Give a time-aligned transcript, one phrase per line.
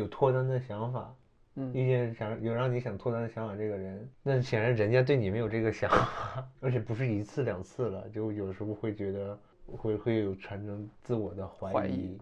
[0.00, 1.14] 有脱单的想法，
[1.56, 12.18] 嗯遇见想有让你想脱单的想法这个人，那显然人家对你没有这个想法， 而且不是一次两次了，就有时候会觉得会会有产生自我的怀怀疑疑。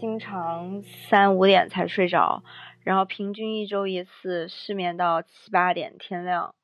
[0.00, 2.42] 经常三五点才睡着，
[2.82, 6.54] 然后平均一周一次，失眠到七八点天亮。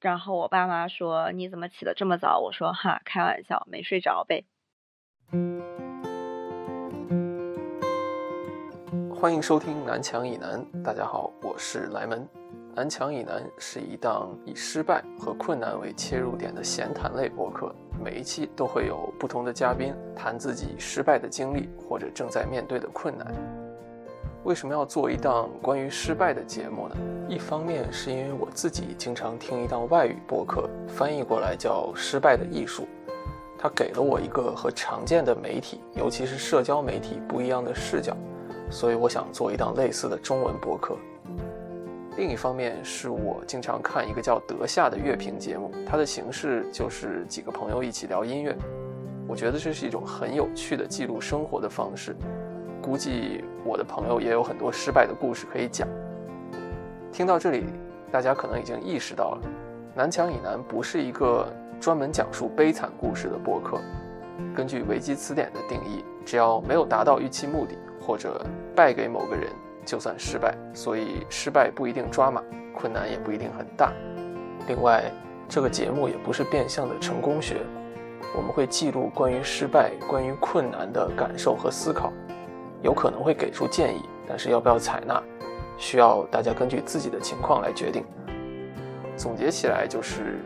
[0.00, 2.38] 然后我爸妈说你怎么起得这么早？
[2.38, 4.44] 我说哈，开玩笑，没睡着呗。
[9.16, 12.20] 欢迎收听《南墙以南》，大家好，我是莱门。
[12.74, 17.72] 《南墙以南》是一档以失败和困难为切入点的闲谈类播客，
[18.02, 23.32] 每一期都会有不同的嘉宾谈自己失败的经历或者正在面对的困难。
[24.42, 26.96] 为什么要做一档关于失败的节目呢？
[27.28, 32.82] 一方面是因为我自己经常听一档外语播客，翻译过来叫《失败的艺术》，
[33.56, 38.14] 它给了我一个和常见的媒体，尤其是社交媒体不一样的视角。
[38.74, 40.96] 所以我想做一档类似的中文播客。
[42.16, 48.52] 另一方面是我经常看一个叫《德夏》的乐评节目，它的形式就是几个朋友一起聊音乐。
[49.28, 52.16] 我觉得这是一种很有趣的记录生活的方式。
[52.82, 55.88] 估计我的朋友也有很多失败的故事可以讲。
[57.12, 57.66] 听到这里，
[58.10, 59.40] 大家可能已经意识到了，
[59.94, 61.46] 《南墙以南》不是一个
[61.80, 63.78] 专门讲述悲惨故事的播客。
[64.52, 68.44] 根据维基词典的定义，只要没有达到预期目的，或者
[68.74, 69.48] 败给某个人，
[69.84, 70.54] 就算失败。
[70.74, 72.42] 所以失败不一定抓马，
[72.74, 73.92] 困难也不一定很大。
[74.66, 75.04] 另外，
[75.48, 77.58] 这个节目也不是变相的成功学，
[78.34, 82.12] 我们会记录关于失败、关于困难的感受和思考，
[82.82, 85.22] 有可能会给出建议，但是要不要采纳，
[85.76, 88.04] 需要大家根据自己的情况来决定。
[89.16, 90.40] 总结起来就是，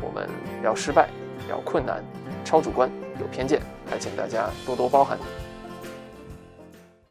[0.00, 0.28] 我们
[0.60, 1.08] 聊失败，
[1.46, 2.04] 聊困难，
[2.44, 5.16] 超主观，有偏见，还请大家多多包涵。